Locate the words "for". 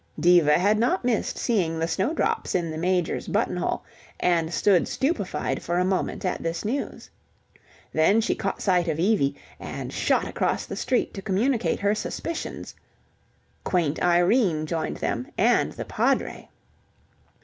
5.61-5.77